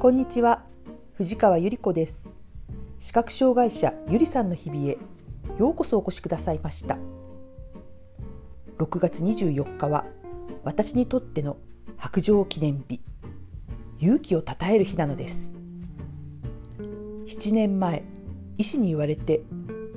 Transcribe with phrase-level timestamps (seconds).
[0.00, 0.64] こんにちは。
[1.12, 2.26] 藤川ゆり子です。
[2.98, 4.96] 視覚障害者ゆりさんの日々へ
[5.58, 6.96] ようこそお越しくださいました。
[8.78, 10.06] 6月24日は
[10.64, 11.58] 私にとっての
[11.98, 13.02] 白状記念日。
[13.98, 15.52] 勇気をたたえる日なのです。
[17.26, 18.02] 7年前
[18.56, 19.42] 医師に言われて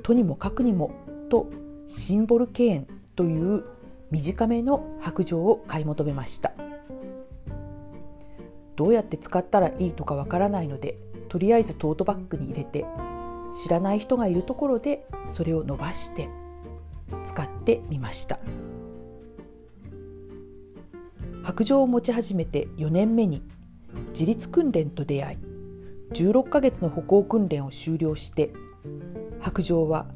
[0.02, 0.90] とにもかくにも
[1.30, 1.48] と
[1.86, 3.64] シンボル敬遠という
[4.10, 6.52] 短めの白状を買い求めました。
[8.76, 12.84] どうやって使ったらいいとかわからないのでとりあえずトートバッグに入れて
[13.64, 16.28] 知らない人がいるところでそれを伸ばして
[17.24, 18.38] 使ってみました。
[21.44, 23.42] 白状を持ち始めて4年目に
[24.10, 25.38] 自立訓練と出会い
[26.12, 28.52] 16ヶ月の歩行訓練を終了して
[29.40, 30.06] 白状は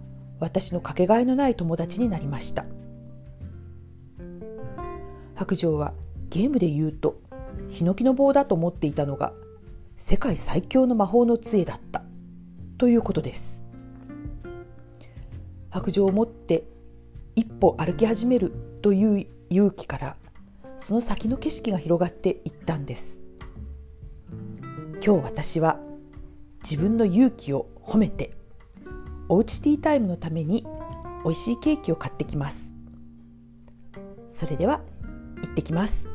[0.41, 2.65] 私のかけがえのない友達になりました。
[5.35, 5.93] 白状は
[6.31, 7.21] ゲームで言うと
[7.69, 9.33] ヒノキの棒だと思っていたのが
[9.97, 12.03] 世界最強の魔法の杖だった。
[12.79, 13.65] ということです。
[15.71, 16.65] 白状を持って
[17.35, 20.17] 一歩歩き始めるという勇気から
[20.79, 23.21] その先の景色が広がっていったんです。
[25.05, 25.81] 今日私は
[26.63, 28.37] 自分の勇気を褒めて
[29.29, 30.65] おうちティータイムのために
[31.25, 32.75] 美味しいケーキを買ってきます。
[34.29, 34.83] それでは
[35.43, 36.09] 行ってきます。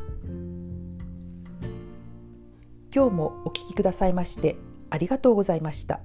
[2.96, 4.56] 今日もお聞きくださいまして
[4.92, 6.02] ありがとうございました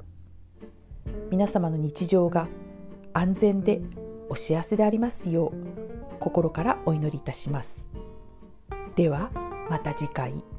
[1.31, 2.49] 皆様の日常が
[3.13, 3.83] 安全で
[4.31, 7.91] お幸せでありますよう心からお祈りいたします
[8.97, 9.31] では
[9.69, 10.58] また次回。